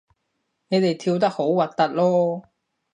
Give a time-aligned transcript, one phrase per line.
[0.69, 2.43] 你哋跳得好核突囉